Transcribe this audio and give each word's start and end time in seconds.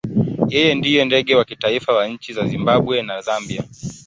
Yeye 0.53 0.71
ndiye 0.79 1.01
ndege 1.05 1.31
wa 1.39 1.45
kitaifa 1.49 1.93
wa 1.97 2.03
nchi 2.13 2.29
za 2.33 2.43
Zimbabwe 2.51 3.01
na 3.01 3.15
Zambia. 3.21 3.63